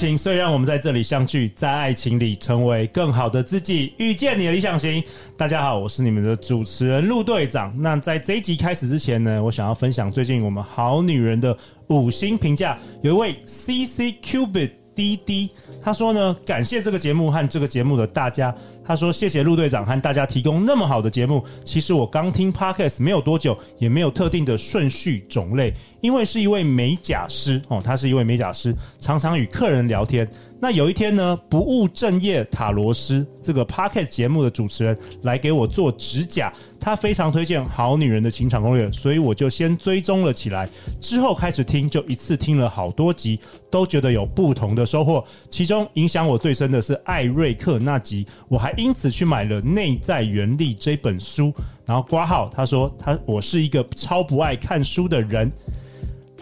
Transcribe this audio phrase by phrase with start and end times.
[0.00, 5.04] 情，所以让我们在这里相聚，在爱情里成为更好的自己，遇见你的理想型。
[5.36, 7.70] 大家好，我是你们的主持人陆队长。
[7.78, 11.54] 那在这一集开始之前呢，我想要分享最近我们好女人的
[11.88, 14.70] 五星评价，有一位 CC Cubit。
[14.92, 15.48] 滴滴，
[15.82, 18.54] 他说呢，感谢这个节目和这个节目的大家。
[18.84, 21.44] 他说谢谢陆队长和大家提供那么好的节目。
[21.64, 30.28] 其实我刚听 Podcast 没有多久，也没有特定的顺序种类，因为是一位美甲师哦，他是一位美甲师，常常与客人聊天。
[30.62, 40.68] 那有一天呢，不务正业塔罗师这个 Podcast 节目的主持人来给我做指甲，他非常推荐《好女人的情场攻略》，所以我就先追踪了起来。
[41.00, 43.40] 之后开始听，就一次听了好多集，
[43.70, 45.24] 都觉得有不同的收获。
[45.48, 51.52] 其中影响我最深的是艾瑞克那集，我还因此去买了《内在原力》这本书。
[51.86, 55.50] 然后挂号，他说他我是一个超不爱看书的人。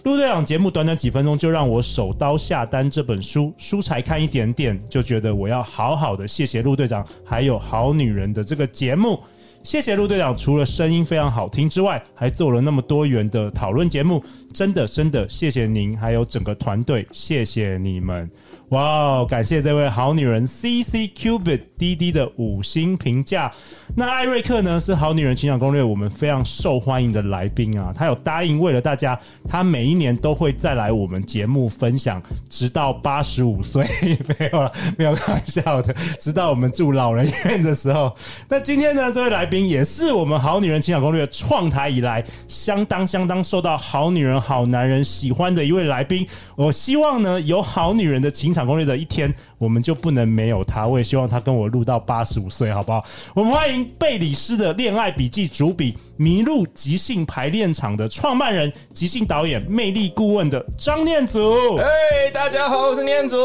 [0.05, 9.19] 陆队长节目短短几分钟就让我手刀下单这本书，书才看一点点就觉得我要好好的谢谢陆队长，还有好女人的这个节目，
[9.63, 14.23] 谢谢陆队长，除了声音非常好听之外，还做了那么多元的讨论节目，
[14.55, 18.31] 真的真的谢谢您，还有整个团队，谢谢你们。
[18.71, 23.51] 哇、哦感谢这位好女人 C C Cubit 滴滴的五星评价。
[23.97, 33.87] 那艾瑞克呢，是好女人情感攻略我们非常受欢迎的来宾啊，他有答应为了大家，他每一年都会再来我们节目分享，直到八十五岁，
[34.39, 38.15] 没有了，没有开玩笑的，直到我们住老人院的时候。
[38.51, 46.27] 那今天呢，这位来宾也是我们好女人情感攻略创台以来相当相当受到好女人好男人喜欢的一位来宾。
[46.55, 48.69] 我希望呢，有好女人的情场。
[48.69, 50.87] 攻略的一天，我们就不能没有他。
[50.87, 53.03] 我也希望他跟我录到八十五岁，好不好？
[53.33, 61.77] 我们欢迎贝里斯的恋爱笔记主笔、麋鹿即兴排练场的创办人、即兴导演、魅力顾问的张念祖。
[61.77, 63.39] 哎，大家好，我是念祖。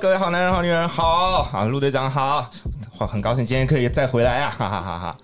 [0.00, 2.50] 各位好男人、好女人好，啊陆队长好，
[2.98, 4.50] 很高兴今天可以再回来啊！
[4.50, 5.16] 哈哈哈哈。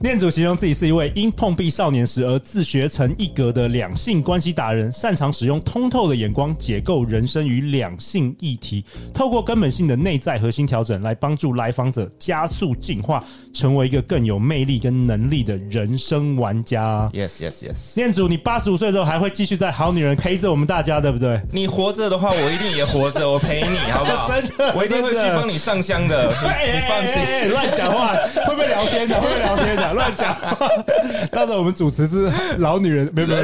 [0.00, 17.10] 念祖形容自己是一位因碰壁少年时而自学成一格的两性关系达人，擅长使用通透的眼光解构人生与两性议题，透过根本性的内在核心调整来帮助来访者加速进化，成为一个更有魅力跟能力的人生玩家。
[17.12, 17.96] Yes, yes, yes。
[17.96, 21.40] 念祖，你八十五岁之后还会继续在好女人陪着我们大家，对不对？
[21.52, 24.30] 你活着的话，我一定也活着，我陪你，好不好？
[24.40, 26.28] 真的，我一定会去帮你上香的。
[26.28, 28.14] 你， 你放心，乱讲话，
[28.46, 29.20] 会不会聊天的？
[29.20, 29.87] 会不会聊天的？
[29.94, 30.34] 乱讲，
[31.30, 33.42] 到时候我们主持是老女人，没有没有，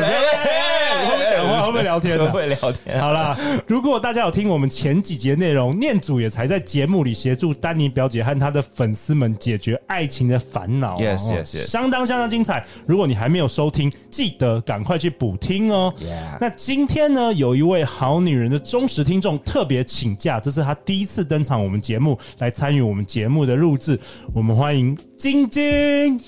[1.69, 2.33] 会不会聊天？
[2.33, 3.01] 会聊天。
[3.01, 3.37] 好啦，
[3.67, 10.99] 如果大家有听我们前几节内容，念祖也才在节目里协助丹尼表姐和她的粉丝们解决爱情的烦恼。
[10.99, 12.65] Yes yes yes，相当相当精彩。
[12.87, 15.93] 如果你还没有收听，记得赶快去补听哦。
[15.99, 16.39] Yeah。
[16.41, 23.99] 那今天呢，有一位好女人的忠实听众特别请假，这是她第一次登场我们节目来参与我们节目的录制。
[24.33, 26.21] 我们欢迎晶晶。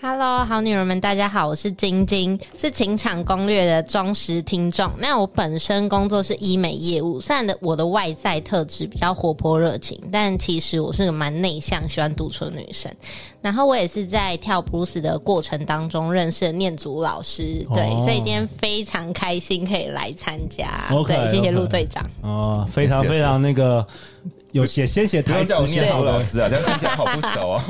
[0.00, 4.88] Hello，好女人们，大家好，我是晶晶，是情场攻略的忠实听众。
[4.96, 12.88] 那我本身工作是医美业务，虽然的我的外在特质比较活泼热情，但其实我是个蛮内向、喜欢独处的女生。
[13.42, 18.04] 然后我也是在跳普鲁斯的过程当中认识了念祖老师，对，oh.
[18.04, 20.84] 所以今天非常开心可以来参加。
[20.90, 22.08] Okay, 对，谢谢陆队长。
[22.22, 22.66] 哦、okay.
[22.66, 23.84] oh,，非常非常那个。
[24.52, 27.62] 有写先写台词，念好老师啊，这样听起来好不熟啊，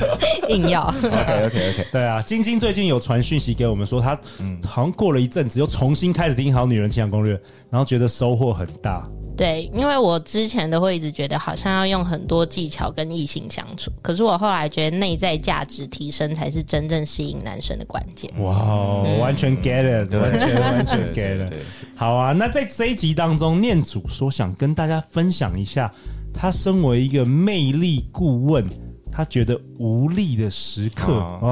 [0.48, 0.82] 硬要。
[0.82, 4.18] OK OK OK，对啊，晶晶最近有传讯息给我们说，她
[4.66, 7.34] 好像过了一阵子又重新开始听《好女人情场攻略》，
[7.70, 9.08] 然后觉得收获很大。
[9.36, 18.30] 对，因为我之前都会一直觉得好像要用很多技巧跟异性相处，可是我后来觉得内在价值提升才是真正吸引男生的关键。
[18.42, 21.52] 哇、完全 get it，完全完全 get it。
[21.94, 25.90] 好啊，那在这一集当中，念祖说想跟大家分享一下。
[26.36, 28.64] 他身为一个魅力顾问，
[29.10, 31.18] 他觉得无力的时刻。
[31.18, 31.48] 啊。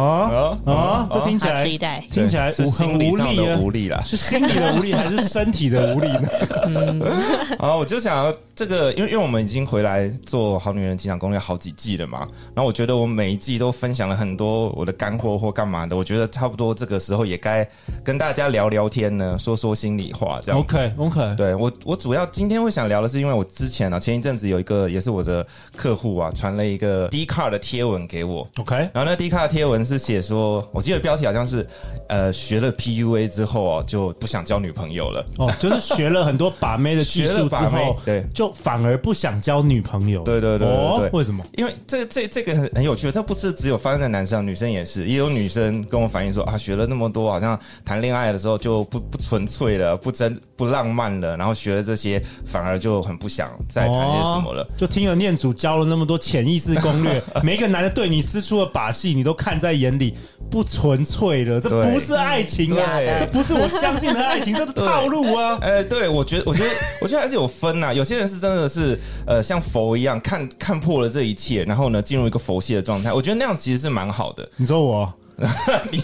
[0.66, 1.08] 啊，啊！
[1.10, 1.64] 这听起来
[2.10, 6.28] 听起来很无力的，无力啦，是心理的无力还是身体的无力呢？
[6.68, 7.00] 嗯，
[7.58, 12.20] 啊，我就想要这个，因为因为我们已经回来做《好女人情场攻略》好几季了嘛，
[12.54, 17.66] 然后我觉得我每一季都分享了很多我的干货或干嘛的，我觉得差不多这个时候也该
[18.04, 20.60] 跟大家聊聊天呢，说说心里话，这样。
[20.60, 25.44] OK OK，对我我主要今天会想聊的是，因为我之前呢、啊，前一阵子有一个也是我的
[25.76, 31.66] 客户啊，传了一个 D 卡的贴文给我，OK，然后那 D 卡的贴文是写说，我记得标题好像是
[32.08, 41.44] 呃学了 PUA 之后哦、啊，就不想交女朋友了，哦，就是学了很多把妹的技术之后， 对，就反而不想交女朋友，对对对对，对，哦，为什么？
[41.56, 54.62] 因为这这这个很很有趣的，这不是只有发生在男生，女生也是，也有女生跟我反映说啊，学了那么多，好像谈恋爱的时候就不不纯粹了，不真不浪漫了，然后学了这些，反而就很不想再谈些什么了。
[54.62, 60.16] 哦、就听了念祖教了那么多潜意识攻略， 每一个男的对你施出的把戏，你都看在眼里，
[60.50, 65.58] 不纯粹了，这不是爱情啊，这不是我相信的爱情，这是套路啊！
[65.62, 66.70] 哎，对，我觉得，我觉得，
[67.00, 67.92] 我觉得还是有分呐。
[67.92, 73.12] 有些人是真的是呃，像佛一样看看破了这一切，然后呢，进入一个佛系的状态。
[73.12, 74.48] 我觉得那样其实是蛮好的。
[74.56, 75.12] 你说我？
[75.90, 75.98] 你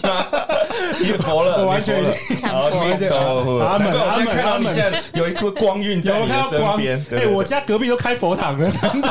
[0.99, 2.03] 你佛了，我完全
[2.41, 3.65] 看破了。
[3.65, 7.05] 阿门，我现在看到你现在有一颗光晕在你的身边。
[7.11, 9.07] 哎，我家隔壁都开佛堂了， 真的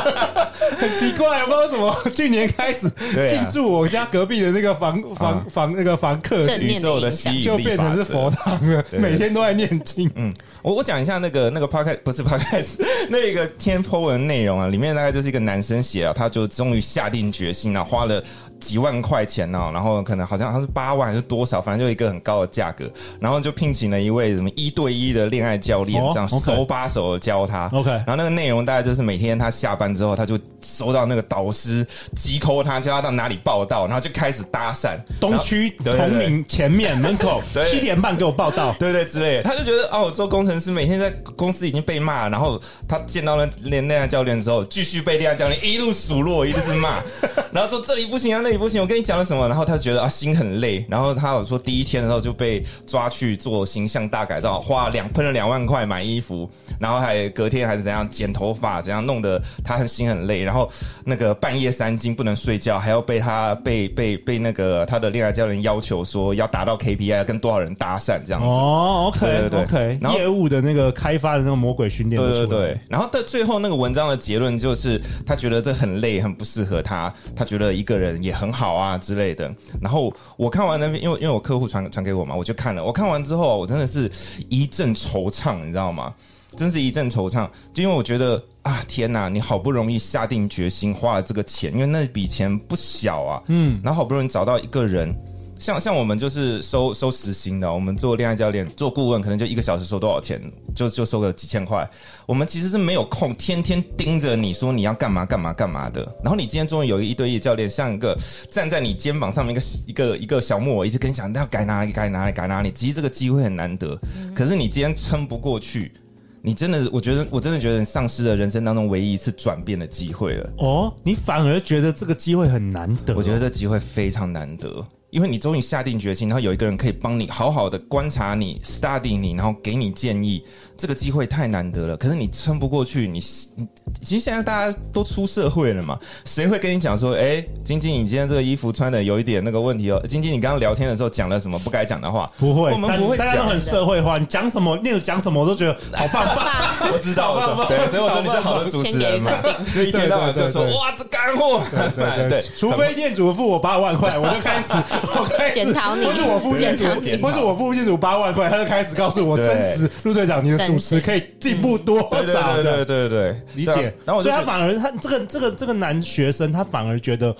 [0.78, 1.96] 很奇怪，不知道为什么。
[2.14, 2.90] 去年开始
[3.30, 10.10] 进驻我家隔壁的那个房房房那个房客，宇宙的吸引力就变成是佛堂了，每天都在念经。
[10.16, 12.78] 嗯，我我讲一下那个那个 podcast 不是 podcast
[13.08, 18.22] 那个天 po 文内容啊，里面大概就是一个男生写啊，他就终于下定决心了，花了。
[18.60, 27.68] 几万块钱呢，然后可能好像他是八万还是多少，反正就一个很高的价格，然后就聘请了一位什么一对一的恋爱教练，这样手把手的教他。
[27.72, 34.98] OK，然后那个内容大概就是每天他下班之后，他就收到那个导师急 call 他，叫他到哪里报道，然后就开始搭讪。
[35.18, 39.42] 东区同名前面门口 七点半给我报道，对对之类的。
[39.44, 46.98] 他就觉得哦，我做工程师每天在公司已经被骂，然后他见到了恋恋爱教练之后，继续被恋爱教练一路数落，一直是骂，
[47.52, 48.49] 然后说这里不行啊，那。
[48.56, 49.48] 不行，我跟你讲了什么？
[49.48, 50.84] 然后他觉得啊，心很累。
[50.88, 60.42] 然后他有说，第一天的时候就被抓去做形象大改造，花两喷了两万块买衣服，然后还隔天还是怎样剪头发，怎样弄得他很心很累。
[60.42, 60.70] 然后
[61.04, 68.46] 那个半夜三更不能睡觉，还要被他被被被那个他的恋爱教练要求说要达到 KPI，要跟多少人搭讪这样子。
[68.46, 69.98] 哦，OK，对对对，OK。
[70.00, 72.80] 然后业务的那个开发的那个魔鬼训练，对对对。
[72.88, 77.12] 然后到最后那个文章的结论就是，他觉得这很累，很不适合他。
[77.34, 78.50] 他觉得一个人也很。
[78.60, 79.50] 好啊之类的，
[79.80, 82.84] 然后我看完那边，因为因为我客户传传给我嘛，我就看了。
[82.84, 84.10] 我看完之后，我真的是
[84.50, 86.12] 一阵惆怅，你知道吗？
[86.56, 95.16] 真是一阵惆怅，就因为我觉得啊，天哪，你好不容易下定决心花了这个钱，因为那笔钱不小啊，嗯，然后好不容易找到一个人。
[95.60, 100.40] 像像我们就是收收时薪的，我们做恋爱教练、做顾问，可能就一个小时收多少钱，
[100.74, 101.88] 就就收个几千块。
[102.26, 106.00] 我们其实是没有空，天天盯着你说你要干嘛干嘛干嘛的。
[106.24, 108.16] 然后你今天终于有一对一教练，像一个
[108.50, 112.72] 站在你肩膀上面一个一个一个小木偶，一直跟你讲要改哪里改哪里改哪里。
[112.72, 113.94] 其实这个机会很难得，
[114.34, 115.92] 可是你今天撑不过去，
[116.40, 120.50] 你真的，我觉得我真的觉得你丧失了人生当中唯一一次转变的机会了。
[120.56, 123.14] 哦，你反而觉得这个机会很难得？
[123.14, 124.82] 我觉得这机会非常难得。
[125.10, 130.42] 因为你终于下定决心，然后有一个人可以帮你好好的观察你、study 你，然后给你建议。
[130.76, 133.06] 这个机会太难得了，可是你撑不过去。
[133.06, 133.20] 你
[133.54, 133.68] 你
[134.00, 140.02] 其实现在大家都出社会了嘛，谁会跟你讲说，哎，晶晶，你今天这个衣服穿的有一点那个问题哦。
[140.08, 142.26] 晶晶，你刚刚聊天的时候讲了什么不该讲的话？
[142.38, 143.26] 不会，我们不会讲。
[143.26, 146.90] 大家都很社会化，你讲什么，那种讲什么，我都觉得好棒棒。
[146.90, 149.32] 我知道，对，所以我说你是好的主持人嘛。
[149.74, 151.62] 就一天到晚就说哇，这干货。
[151.70, 154.72] 对对 对，除非店主付我八万块，我就开始
[155.52, 156.04] 检讨你。
[156.04, 156.84] 不是我付店主，
[157.18, 159.90] 不是我付店主八万块，他就开始告诉我真实。
[160.04, 160.66] 陆队长，你的。
[160.66, 162.54] 主持可以进步多少？
[162.54, 163.92] 对对对对对，理解。
[164.04, 167.34] 然后所以他反而他这个这个这个男学生，他反而觉得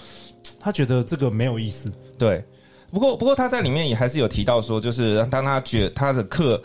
[0.59, 1.93] 他觉得这个没有意思。
[2.19, 2.43] 对，
[2.90, 6.61] 不过不过他在里面也还是有提到说，就是当他觉他的课。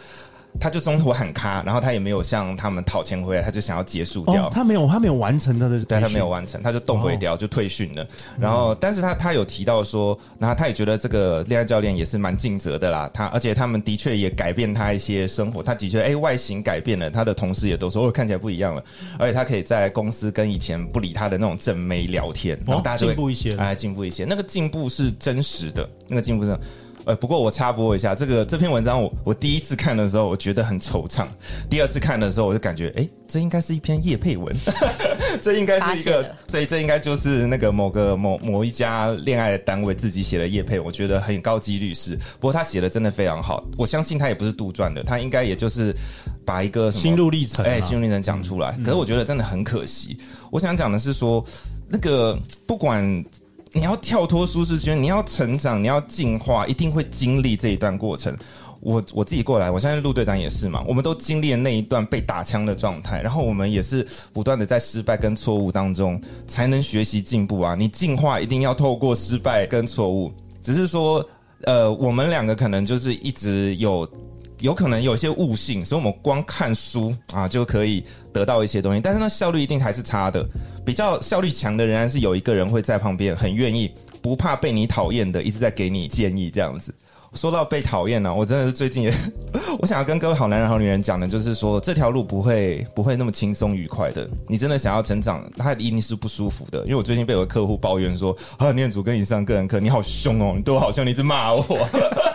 [0.60, 4.48] 他就中途喊卡，然后他也没有向他们讨钱回来，他就想要结束掉。
[4.48, 8.08] 哦、他没有，他没有完成他的，对他没有完成，他就动回掉，哦、就退训了。
[8.40, 13.10] 然后，嗯、但是他他有提到说，然后他也觉得这个恋爱教练也是蛮尽责的啦。
[13.14, 18.84] 他而且他们的确也改变他一些生活，他的确哎、欸、外形改变了，他的同事也都说哦看起来不一样了，
[19.20, 26.58] 而且他可以在公司跟以前不理他的那种正妹聊天，然后大家就会进步一些，哎进步一些，那个进步是真实的，那个进步是。
[27.06, 31.26] 呃，不过我插播一下，这个这篇文章我我第一次看的时候，我觉得很惆怅；
[31.70, 34.54] 第二次看的时候，我就感觉，哎，这应该是一篇叶配文。
[35.42, 42.16] 这应该是一个发泄了，所以这应该就是那个某个某某一家恋爱的单位自己写的叶配，我觉得很高几率是。
[42.16, 45.94] 不过他写的真的非常好，我相信他也不是杜撰的，他应该也就是
[46.44, 48.72] 把一个心路历程啊，哎，心路历程讲出来。
[48.84, 50.18] 可是我觉得真的很可惜。
[50.52, 51.44] 我想讲的是说，
[51.88, 53.24] 那个不管
[53.76, 58.34] 你要跳脱舒适圈，你要成长，你要进化，一定会经历这一段过程。
[58.80, 67.76] 我我自己过来，我相信陆队长也是嘛，我们都经历了那一段被打枪的状态，然后我们也是不断的在失败跟错误当中才能学习进步啊！
[67.76, 70.32] 你进化一定要透过失败跟错误，
[70.64, 71.28] 只是说，
[71.64, 74.10] 呃，我们两个可能就是一直有
[74.60, 80.46] 有可能有些悟性，所以我们光看书啊就可以得到一些东西，但是那效率一定还是差的。
[80.86, 86.94] 比较效率强的仍然是有一个人会在旁边，很愿意不怕被你讨厌的，一直在给你建议这样子。
[87.34, 89.14] 说到被讨厌呢，我真的是最近也，
[89.80, 94.26] 我想要跟各位好男人好女人讲的，就是说这条路不会不会那么轻松愉快的。
[94.48, 96.80] 你真的想要成长，他一定是不舒服的。
[96.84, 101.64] 因为我最近被有个客户抱怨说，啊，念祖跟你上个人课，你好凶哦，你对我好凶，你一直骂我。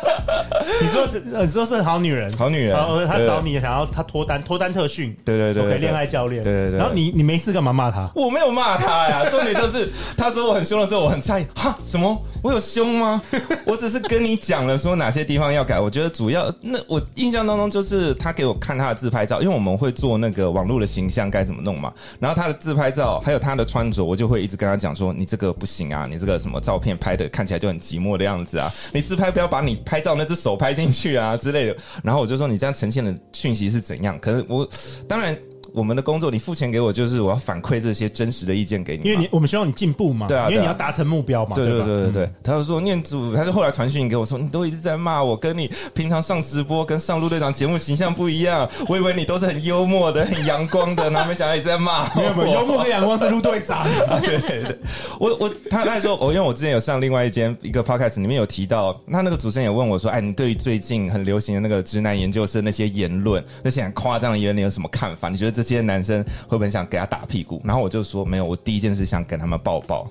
[0.81, 6.79] 你说是， 你说是好女人，好女人，然后他找你想要他脱单，脱单特训，对对对，恋爱教练，对对对。
[6.79, 8.11] 然后你你没事干嘛骂他？
[8.15, 12.21] 我没有骂他呀，重点就是他说我很凶的时候，我很诧异，哈，什么？
[12.43, 13.21] 我有凶吗？
[13.67, 15.79] 我只是跟你讲了说哪些地方要改。
[15.79, 21.93] 我觉得主要那我印象当中就是他给我看他的自拍照，因为我们会做那个网络的形象该怎么弄嘛。
[22.19, 31.77] 然后他的自拍照还有他的穿着，我就会一直跟他讲说，你这个不行啊，你这个什么照片拍的看起来就很寂寞的样子啊，你自拍不要把你拍照那只手拍进去啊之类的。
[32.05, 34.19] 然后我就说你这样呈现的讯息是怎样？
[34.19, 34.69] 可是我
[35.09, 35.37] 当然。
[35.73, 42.25] 我们的工作，你付钱给我，就是我要反馈这些真实的意见给你，因为你我们希望你进步嘛，对啊，因为你要达成目标嘛，对对对对对。
[42.25, 52.21] 嗯、他就说念祖，他就后来传讯给我说，你都一直在骂我，跟你平常上直播跟上陆队长节目形象不一样，我以为你都是很幽默的、很阳光的，然后没想到你在骂我。
[52.21, 53.87] 没 有没有，幽默跟阳光是陆队长。
[54.21, 54.79] 对对对，
[55.19, 65.29] 我我他那时候，我因为我之前有上另外一间一个 podcast 里面有提到，他那个主持人也问我说，哎，你对于最近很流行的那个直男研究生那些言论，那些很夸张的言论，你有什么看法？
[65.29, 66.23] 你觉得这些男生？
[66.49, 67.61] 会不会想给他打屁股？
[67.65, 70.11] 然后我就说没有，我第一件事想跟他们抱抱，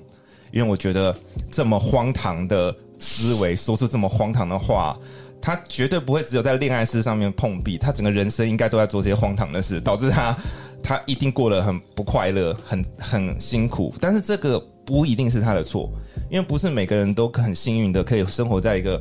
[0.52, 1.16] 因为我觉得
[1.52, 4.98] 这么荒唐的思维，说出这么荒唐的话，
[5.42, 10.38] 他绝对不会只有在恋爱事上面碰壁，他整个人生应该都在做这些荒唐的事，导致他
[10.84, 13.94] 他一定过得很不快乐，很很辛苦。
[14.00, 15.90] 但是这个不一定是他的错，
[16.30, 19.00] 因为不是每个人都很幸运的可以生活在一个。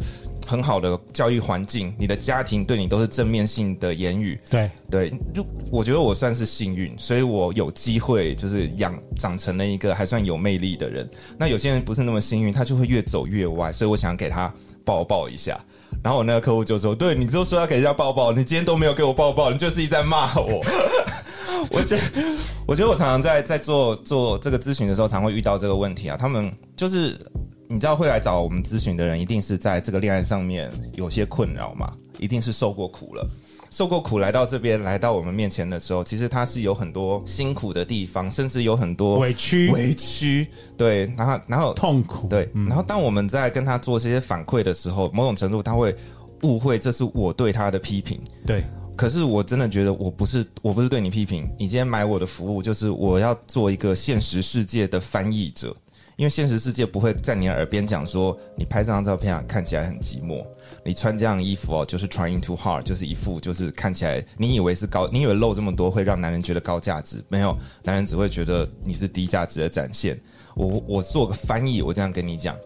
[0.49, 4.40] 很好的教育环境，你的家庭对你都是正面性的言语。
[4.49, 11.07] 对对，就我觉得我算是幸运，所以我有机会就是养长成了一个还算有魅力的人。
[11.37, 13.71] 那有些人不是那么幸运，他就会越走越歪。
[13.71, 14.50] 所以我想给他
[14.87, 15.61] 抱抱一下。
[16.02, 20.64] 然后我那个客户就说：“对，你都说要给人家抱抱，你今天都没有给我抱抱，你就是一直在骂我。”
[21.71, 22.02] 我觉得，
[22.67, 26.17] 我觉得我常常在在做做这个咨询的时候，常会遇到这个问题啊。
[26.17, 27.19] 他们就是。
[27.70, 31.92] 你知道会来找我们咨询的人，一定是在这个恋爱上面有些困扰嘛？
[32.18, 33.28] 一定是受过苦了，
[33.70, 40.48] 受过苦来到这边，来到我们面前的时候，其实他是有很多辛苦的地方，甚至有很多委屈，委屈，
[40.78, 45.94] 对，然后然后痛苦，对，然后当我们在跟他做这些反馈的时候，某种程度他会
[46.42, 48.64] 误会这是我对他的批评，对。
[48.96, 55.76] 可是我真的觉得我不是，我不是对你批评，你今天买我的服务，就是我要做一个现实世界的翻译者。
[56.18, 60.44] 因为现实世界不会在你耳边讲说，你拍这张照片啊，看起来很寂寞，
[60.84, 70.18] 你穿这样衣服哦，就是 trying too hard，就是一副就是看起来你以为是高，你以为露这么多会让男人觉得高价值，没有，男人只会觉得你是低价值的展现。
[70.56, 72.56] 我我做个翻译，我这样跟你讲。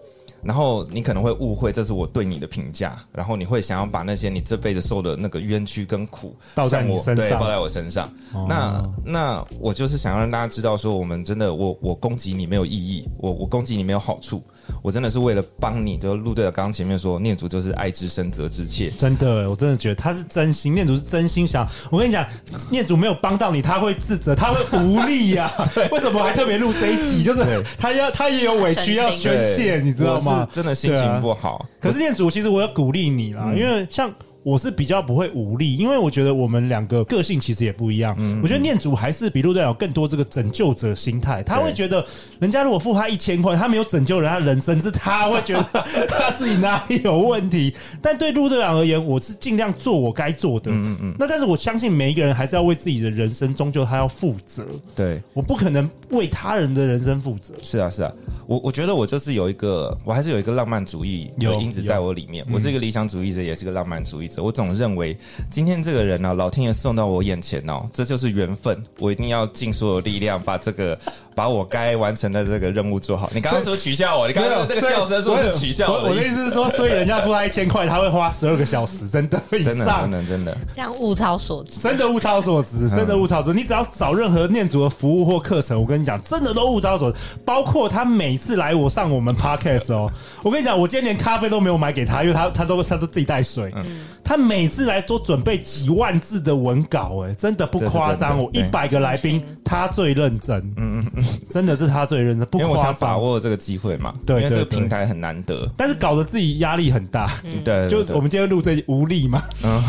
[0.44, 8.08] 然后你可能会误会这是我对你的评价，然后你会想要把那些你这辈子受的那个冤屈跟苦倒在我身上，对，倒在我身上。
[8.32, 14.42] 哦、那那我就是想要让大家知道，说我们真的，我我攻击你没有意义，我我攻击你没有好处。
[14.80, 18.90] 我真的是为了帮你，就陆队长刚刚前面说，念祖就是爱之深责之切。
[18.90, 21.68] 真的，我真的觉得他是真心，念祖是真心想。
[21.90, 22.24] 我跟你讲，
[22.70, 25.68] 念祖没有帮到你，他会自责，他会无力呀、 啊。
[25.90, 27.22] 为什么还特别录这一集？
[27.24, 30.31] 就是他要他也有委屈要宣泄，你知道吗？
[30.52, 31.56] 真的心情不好。
[31.56, 34.12] 啊、可是念祖，其实我要鼓励你啦，嗯、因为像。
[34.42, 38.14] 我是比较不会无力，因为我觉得我们两个个性其实也不一样。
[38.18, 42.04] 嗯嗯，我觉得念祖还是比陆队长有更多这个拯救者心态，他会觉得
[42.40, 47.74] 人家如果付他一千块，他没有拯救人家人生，是他会觉得他自己哪里有问题。
[48.00, 50.70] 但对陆队长而言，我是尽量做我该做的。
[50.72, 54.64] 嗯嗯，那但是我相信每一个人还是要为自己的人生，终究他要负责。
[54.96, 57.54] 对，我不可能为他人的人生负责。
[57.62, 58.12] 是啊，是啊，
[58.46, 62.44] 我我觉得我就是有一个，我还是有一个浪漫主义的因子在我里面。
[62.52, 64.31] 我是一个理想主义者，也是个浪漫主义者。
[64.34, 64.42] 着。
[64.42, 65.16] 我总认为
[65.50, 68.82] 今天这个人呢、啊，老天爷送到我眼前哦，这就是缘分。
[68.98, 70.98] 我一定要尽所有力量把这个。
[71.34, 73.30] 把我该完成的这个任务做好。
[73.34, 74.28] 你刚刚说取笑我？
[74.28, 76.10] 你刚刚那个笑声是不是取笑我？
[76.10, 83.58] 我的意思是说，所以人家付他一千块，他会花十二个小时，真的以上，真的真的真的，这样物超所值，真的物超所值，真的物超所值。
[83.58, 87.18] 你只要找任何念祖的服务或课程，我跟你讲，真的都物超所值。
[87.46, 90.12] 包括他每次来我上我们 podcast 哦，
[90.42, 93.72] 我跟你讲，我今天连咖啡都没有买给他，因为他他都他都自己带水。
[93.74, 93.84] 嗯、
[94.32, 98.42] 他每次来都准备几万字的文稿，哎，真的不夸张。
[98.42, 100.58] 我一百个来宾，他最认真。
[100.78, 102.06] 嗯嗯嗯，真的是他。
[102.06, 104.14] 最认真，不夸张，把握这个机会嘛。
[104.24, 107.30] 对，因为这个平台很难得，但是搞得自己压力很大。
[107.62, 109.42] 对，就我们今天录这无力嘛。
[109.62, 109.82] 嗯，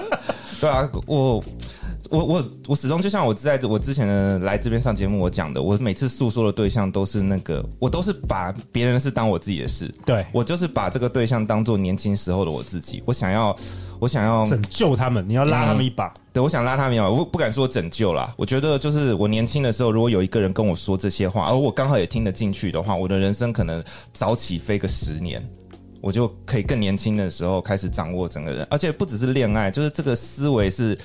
[0.58, 1.44] 对啊，我
[2.12, 9.92] 我我我始终就像我在我之前的来这边上节目我讲的，我每次诉说的对象都是那个，我都是把别人的事当我自己的事。
[10.04, 13.56] 对，我就是把这个对象当做年轻时候的我自己，我想要。
[13.98, 16.08] 我想要拯救他们，你要拉他们一把。
[16.08, 18.34] 嗯、对，我想拉他们一把，我不敢说拯救啦。
[18.36, 23.80] 我觉得就是我年轻的时候，如果有一个人跟我说这些话，而我刚好也听得进去的话，我的人生可能
[24.12, 25.40] 早起飞个十年，
[26.00, 28.66] 我就可以更年轻的时候开始掌握整个人。
[28.70, 30.98] 而且不只是恋爱，就是这个思维是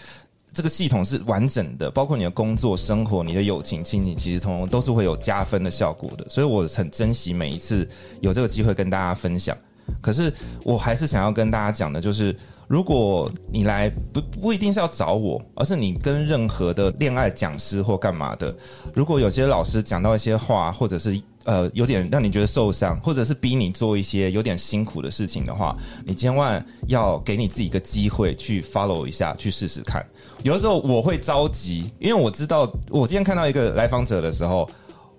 [0.57, 6.27] 这个系统是完整的，包括你的工作、生活、你的友情、亲情，其实通通都是会有加分的效果的。
[6.31, 7.87] 所以我很珍惜每一次
[8.21, 9.55] 有这个机会跟大家分享。
[10.01, 10.33] 可是
[10.63, 12.35] 我还是想要跟大家讲的，就是。
[12.67, 18.53] 如果你来不不一定是要找我，而是你跟任何的恋爱讲师或干嘛的，
[18.93, 21.17] 如果有些老师讲到一些话，或者是
[21.47, 25.75] 呃有点让你觉得受伤，或者是逼你做一些有点辛苦的事情的话，
[26.05, 30.05] 你千万要给你自己一个机会去 follow 一下，去试试看。
[30.43, 34.69] 有的时候我会着急，因为我知道我今天看到一个来访者的时候，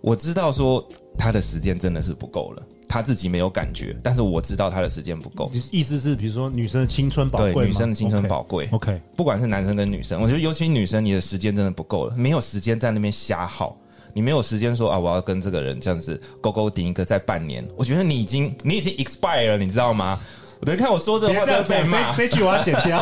[0.00, 2.62] 我知道说他的时间真的是不够了。
[2.90, 5.50] 他自己没有感觉，但是我知道他的时间不够。
[5.70, 8.66] 意思是，比如说女生的青春宝贵，对，女生的青春宝贵。
[8.72, 9.00] OK，, okay.
[9.14, 13.76] 不管是男生跟女生，我觉得尤其女生，你的时间真的不够了，没有时间在那边瞎耗，
[14.18, 20.18] 你没有时间说啊，我要跟这个人这样子勾勾顶一个在半年，我觉得你已经你已经 expire 了，你知道吗？
[20.58, 23.00] 我等看我说这个话就要被骂， 这句我要剪掉。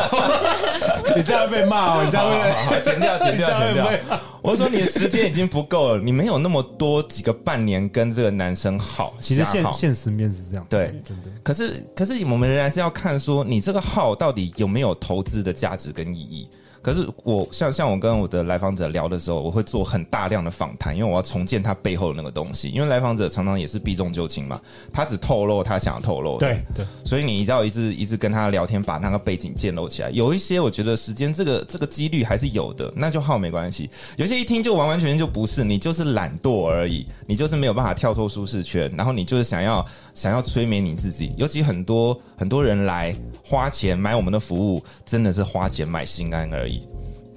[1.17, 3.89] 你这样被骂哦，你这样会好好好剪掉，剪掉，剪掉。
[4.43, 9.15] 我说你的时间已经不够了，你没有那么多几个半年跟这个男生好。
[9.19, 11.31] 其实现现实面是这样，对，真的。
[11.41, 16.47] 可是可是我们仍然是要看说，你这个号到底有没有投资的价值跟意义。
[16.87, 22.69] 可是我像像我跟我的来访者聊的时候，我会做很大量的访谈，因为我要重建他背后的那个东西。
[22.69, 24.57] 因为来访者常常也是避重就轻嘛，
[24.93, 26.47] 他只透露他想要透露的。
[26.47, 26.85] 对对。
[27.03, 30.09] 所以你一定要一直一直跟他聊天，把那个背景建构起来。
[30.11, 33.89] 有一些我觉得时间这个这个几率还是有的，那就好没关系。
[34.15, 41.33] 有些一听就完完全全就不是，你就是懒惰而已，你就是没有办法跳脱舒适圈，然后你就是想要想要催眠你自己。
[41.35, 46.76] 尤其很多很多人来花钱买我们的服务，真的是花钱买心安而已。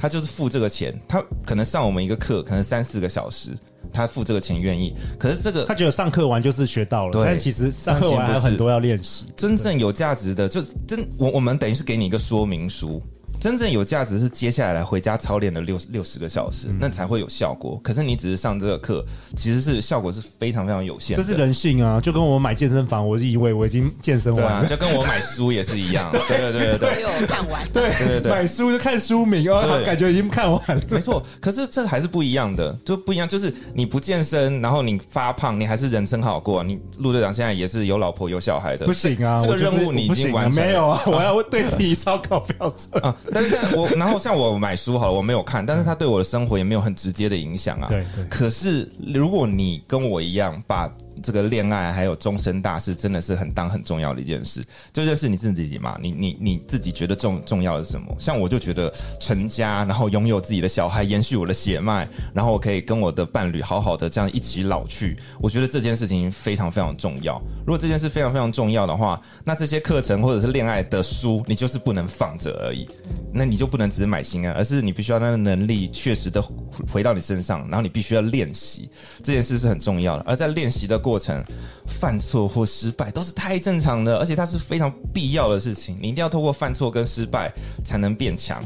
[0.01, 3.51] 他就是付这个钱，他可能上我们一个课，可能三四个小时，
[3.93, 4.95] 他付这个钱愿意。
[5.19, 9.27] 可是这个他觉得上课完就是学到了，对，但其实上课完还有很多要练习。
[9.37, 13.01] 真正有价值的，就真我我们等于是给你一个说明书。
[13.41, 17.81] 真正有价值是接下来来回家操练的六六十个小时，那才会有效果。
[17.83, 19.03] 可是你只是上这个课，
[19.35, 21.17] 其实是效果是非常非常有限。
[21.17, 26.13] 这是人性啊，就跟我买健身房，我以为我已经健身完了，啊，就跟我买书也是一样。
[26.29, 27.67] 对对对对对，我看完。
[27.73, 30.83] 对对对对，买书就看书名哦，感觉已经看完了。
[30.91, 33.27] 没错，可是这还是不一样的，就不一样。
[33.27, 36.63] 就是你不健身，然后你发胖，你还是人生好过。
[36.63, 40.69] 你陆队长现在也是有老婆有小孩的，不行啊，这个任务你已经完成了。
[40.69, 43.17] 没有啊，我要对自己烧烤标准啊。
[43.33, 44.19] 但是我然后。
[44.19, 47.89] 像我买书好了，我没有看，但是它对我的生活也没有很直接的影响啊。
[47.89, 48.25] 对对。
[48.27, 50.91] 可是如果你跟我一样把。
[51.23, 54.65] 这个恋爱还有终身大事，真的是很当很重要的一件事。
[54.93, 58.15] 就认识你自己嘛，你你你自己觉得重重要的是什么？
[58.19, 65.17] 像我就觉得成家，然后拥有自己的小孩，延续我的血脉，然后我可以跟我的伴侣好好的这样一起老去。
[65.41, 67.41] 我觉得这件事情非常非常重要。
[67.61, 72.89] 如果这件事非常非常重要的话，那这些课程或者是恋爱的书，你就是不能放着而已。
[73.33, 76.43] 那你就不能只是买心安，而是你必须要那个能力确实的
[76.91, 78.91] 回到你身上，然后你必须要练习。
[79.23, 80.25] 这件事是很重要的。
[80.27, 81.43] 而在练习的过程，
[81.87, 85.97] 犯错或失败都是太正常的，而且它是非常必要的事情。
[86.01, 87.53] 你一定要透过犯错跟失败
[87.85, 88.63] 才能变强。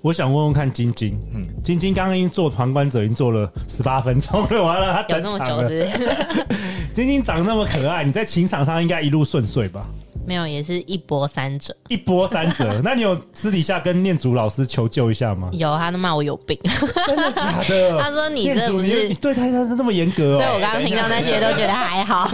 [0.00, 6.16] 我想问问看晶晶，嗯，晶晶刚刚已经做旁观者，已经做了十八分钟了，完了，他等那么久是不是？
[6.92, 9.86] 晶晶长那么可爱，你在情场上应该一路顺遂吧？
[10.26, 12.80] 没有，也是一波三折，一波三折。
[12.84, 15.48] 那你有私底下跟念祖老师求救一下吗？
[15.52, 16.58] 有，他都骂我有病，
[17.06, 17.98] 真的假的？
[18.00, 20.40] 他说你这不是你对他他是那么严格哦。
[20.40, 22.30] 所以我刚刚听到那些都觉得还好。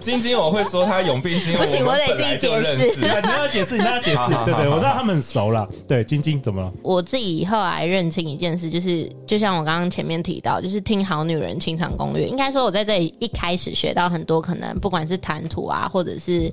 [0.00, 3.00] 晶晶，我会说他有病，是因为不行，我得自己解释。
[3.00, 4.18] 你要解释，你要解释。
[4.44, 5.66] 对对，我知道他们很熟了。
[5.88, 6.72] 对，晶晶怎么了？
[6.82, 12.26] 我自己后来认清一件事，就是就像我刚刚前面提到，就是听好女人情场攻略。
[12.26, 16.52] 应该说，我在这里一开始学到很多，可能不管是谈吐啊，或者是。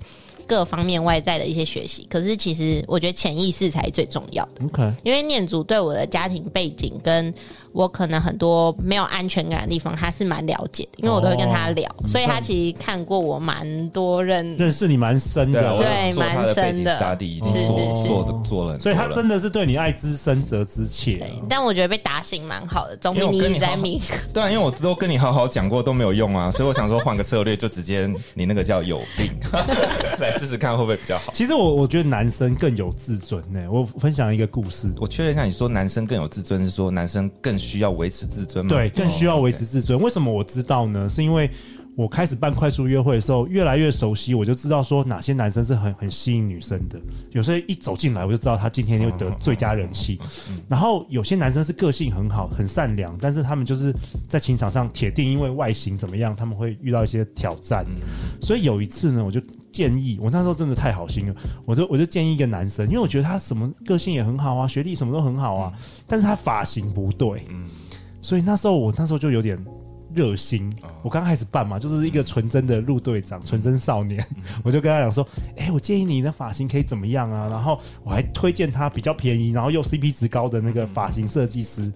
[0.54, 4.64] 各方面外在的一些学习，可是其实我觉得潜意识才是最重要的。
[4.66, 7.34] OK，因为念祖对我的家庭背景跟
[7.72, 17.18] 我可能很多没有安全感的地方，他是蛮了解的，因为我都会跟他聊，哦、所以他其实看过我蛮多人认识你蛮深的，对，蛮深的。
[17.20, 21.18] 是是是，做的做了，所以他真的是对你爱之深责之切。
[21.18, 24.00] 对，但我觉得被打醒蛮好的，总比你一直在迷。
[24.32, 29.32] 对啊，因为我都跟你好好讲过都没有用啊，所以我想说换个策略，就直接你那个叫有病，
[30.20, 31.34] 来试试试看会不会比较好。
[31.34, 33.62] 其实我我觉得男生更有自尊呢。
[33.72, 37.58] 我分享一个故事，我确认一下，你说男生更有自尊，是说男生更。
[37.64, 38.70] 需要维持自尊吗？
[38.70, 39.98] 对，更需要维持自尊。
[40.02, 41.08] 为什么我知道呢？
[41.08, 41.50] 是因为
[41.96, 47.00] 我开始办快速约会的时候，越来越熟悉，我就知道说哪些男生是很很吸引女生的。
[47.32, 50.20] 有时候一走进来，我就知道他今天又得最佳人气。
[50.68, 53.94] 然后有些男生是个性很好、很善良，但是他们就是
[54.28, 57.86] 在情场上铁定因为外形怎么样，他们会遇到一些挑战。
[58.42, 59.40] 所以有一次呢，我就
[59.72, 65.74] 建议，我那时候真的太好心了，我就我就建议一个男生，因为我觉得他什么个性也很好啊，学历什么都很好啊，
[66.08, 67.46] 但是他发型不对。
[68.20, 69.58] 所以那时候我那时候就有点
[70.14, 70.72] 热心，
[71.02, 74.26] 我刚开始办嘛，就是一个纯真的陆队长，纯真少年，
[74.64, 77.48] 我就跟他讲说，哎，我建议你的发型可以怎么样啊？
[77.50, 81.92] 然后我还推荐他比较便宜，然后又 CP 值高的那个发型设计师，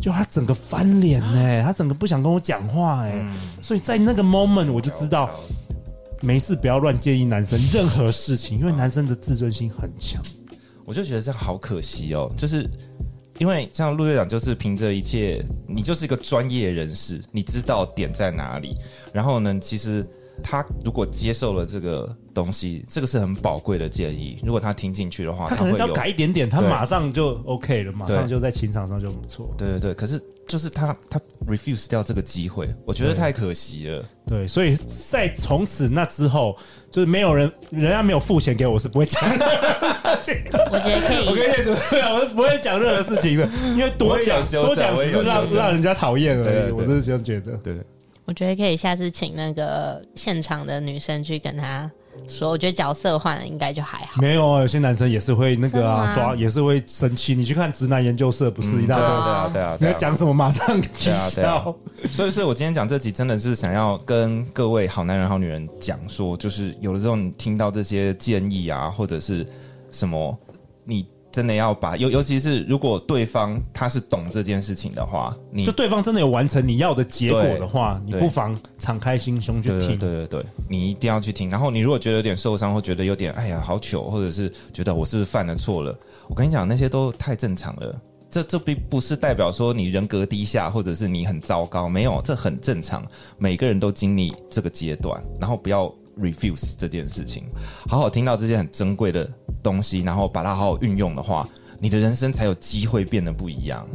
[0.00, 3.26] 就他整个翻脸呢，他整个不想跟我讲话哎，
[3.60, 5.30] 所以在那个 moment 我就知道，
[6.20, 10.22] 没事不要乱建议男生任何事情，因为男生的自尊心很强，
[10.84, 12.68] 我就觉得这样好可惜哦，就是。
[13.40, 18.76] 因为像陆队长就是凭着一切，你就是一个专业人士，你知道点在哪里。
[19.14, 20.06] 然后呢，其实
[20.42, 24.38] 他如果接受了这个东西，这个是很宝贵的建议。
[24.44, 29.50] 如果他听进去的话，他可能只要改一点点，他马上就 OK 了，马上就在情场上就不错。
[29.56, 30.22] 对对对，可是。
[30.50, 34.04] 就是他，他 refuse 掉这个机会，我觉得太可惜了。
[34.26, 36.56] 对，对，所以在从此那之后，
[36.90, 39.46] 就是没有人，人家没有付钱给我，是不会讲的。
[40.02, 41.72] 我觉得可以，我跟你说，
[42.16, 46.72] 我是不会讲任何事情的，因为多讲多讲只是让让人家讨厌而已。
[46.72, 47.52] 我是这样觉得。
[47.58, 47.76] 对，
[48.30, 51.90] 我觉得可以下次请那个现场的女生去跟他。
[52.28, 54.22] 说，我觉得角色换了应该就还好。
[54.22, 57.34] 没有啊，有些男生也是会那个啊，抓也是会生气。
[57.34, 59.04] 你去看直男研究社，不是一大堆？
[59.04, 61.30] 对啊，对啊，你要讲什么马上取消。
[61.30, 61.64] 对啊，
[62.12, 69.44] 所以，所以我今天讲这集真的是想要跟各位好男人、好女人讲说，就是有的时候你听到这些建议啊，或者是
[69.90, 70.38] 什么，
[70.84, 71.04] 你。
[71.32, 79.98] 真的要把尤尤其是如果对方他是懂这件事情的话，你就对方真的有完成你要的结果的话，你不妨敞开心胸去听。
[79.98, 81.48] 对对对，你一定要去听。
[81.48, 85.96] 然后你如果觉得有点受伤，或觉得有点哎呀好糗，或者是觉得我是不是犯了错了，
[86.28, 88.00] 我跟你讲那些都太正常了。
[88.28, 93.06] 这这并不是代表说你人格低下，或者是你很糟糕，没有，这很正常。
[93.38, 95.92] 每个人都经历这个阶段，然后不要。
[96.18, 97.44] refuse 这件事情，
[97.88, 99.26] 好好听到这些很珍贵的
[99.62, 103.86] 东西，然后把它好好运用的话，你的人生才有机会变得不一样。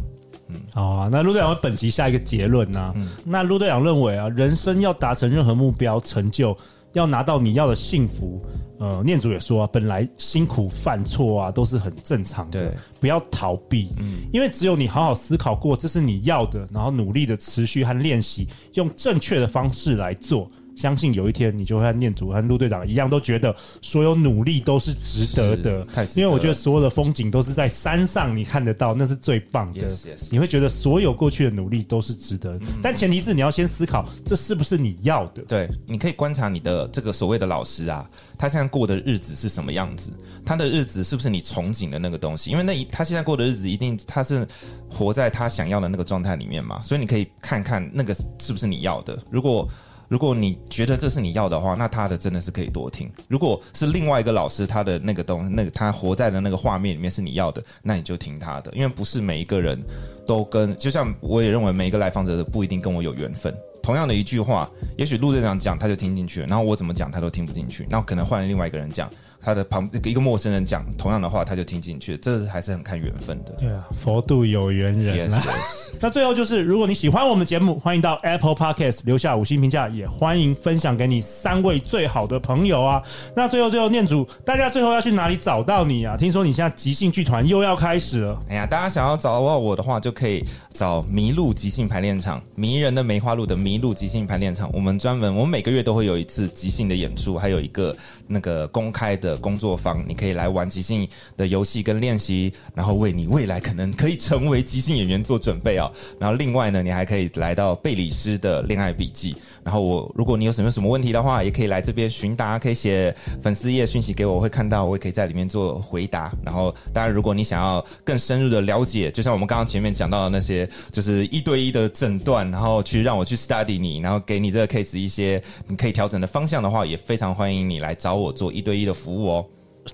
[0.48, 1.10] 嗯，好啊。
[1.12, 2.94] 那陆队长本集下一个结论呢、啊？
[2.96, 6.56] 嗯，那陆队长认为啊，人生要达成任何目标成就，
[6.94, 8.40] 要拿到你要的幸福，
[8.80, 13.90] 呃，念祖也说啊，本来辛苦犯错啊，都是很正常的，对不要逃避。
[13.98, 20.50] 嗯，因为只有你好好思考过，这是你要的，然后努力的持续和练习，用正确的方式来做。
[20.76, 25.86] 相信有一天你就会和念祖和陆队长一样，都觉得所有努力都是值得的。
[25.86, 26.06] 得。
[26.16, 29.88] 因为我觉得所有的风景都是在山上，你看得到，那是最棒的。
[30.32, 32.56] 你会觉得所有过去的努力都是值得。
[32.58, 35.42] 嗯、但前提是你要先思考，这是不是你要的？
[35.44, 38.08] 对，你可以观察你的这个所谓的老师啊，
[38.38, 40.12] 他现在过的日子是什么样子？
[40.46, 42.52] 他的日子是不是你憧憬的那个东西？
[42.52, 44.48] 因为那一他现在过的日子，一定他是
[44.90, 46.82] 活在他想要的那个状态里面嘛。
[46.82, 49.18] 所以你可以看看那个是不是你要的。
[49.30, 49.68] 如果
[50.08, 53.12] 如果你觉得这是你要的话，那他的真的是可以多听。
[53.28, 58.72] 如果是另外一个老师，他的那个东，那个他活在的那个画面里面是你要的，那你就听他的。
[58.74, 59.82] 因为不是每一个人
[60.26, 63.54] 都跟，就像我也认为每一个来访者不一定跟我有缘分。
[63.82, 69.08] 同样的一句话，也许陆队长讲他就听进去了，然后我怎么讲他都听不进去，那可能换了另外一个人讲，
[69.46, 73.52] 他的旁一个陌生人讲同样的话，他就听进去，这还是很看缘分的。
[73.60, 75.30] 对啊，佛度有缘人。
[75.30, 75.46] Yes, yes.
[76.02, 83.00] 那最后就是，如果你喜欢我们节目，欢迎到 Apple Podcast 留下五星评价，也欢迎分享给你三位最好的朋友啊。
[83.36, 86.18] 那最后最后念主，大家最后要去哪里找到你啊？
[86.18, 88.42] 听说你现在即兴剧团又要开始了。
[88.50, 94.68] 哎呀，大家想要找到我的话，就可以找麋鹿即兴排练场，迷人的梅花鹿的迷路即兴排练场。
[94.74, 97.96] 我们专门，我们每个月都会有一次即兴的演出，还有一个
[98.28, 99.36] 那个公开的。
[99.46, 101.08] 工作坊，你可以来玩即兴
[101.38, 105.92] 的游戏跟练习，然后为你未来可能可以成为即兴演员做准备啊。
[106.20, 109.36] 然后另外呢，你还可以来到贝里斯的恋爱笔记。
[109.64, 116.32] 然后我，如果你有什么什么问题的话，也可以来这边询答，可以写粉丝页讯息给我，我会看到，我也可以在里面做回答。
[116.44, 129.46] 然后，当然，如果你想要更深入的了解，就像我们刚刚前面讲到的那些，就是一对一的诊断，然后去让我去 study 你，然后给你这个 case 一些你可以调整的方向的话，也非常欢迎你来找我做一对一的服务哦。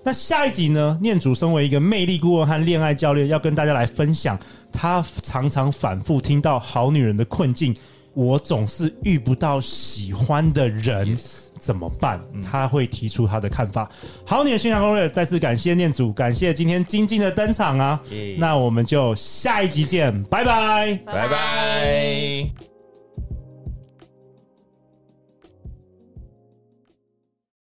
[0.04, 0.98] 那下一集呢？
[1.02, 4.40] 念祖身为一个魅力顾问和恋爱教练，要跟大家来分享
[4.72, 7.76] 他常常反复听到好女人的困境。
[8.14, 11.36] 我总是遇不到喜欢的人，Yes.
[11.60, 12.22] 怎么办？
[12.42, 13.90] 他会提出他的看法。
[14.26, 18.02] 好，你的情场攻略，再次感谢念祖，感谢今天晶晶的登场啊.
[18.38, 22.71] 那我们就下一集见，拜拜，拜拜。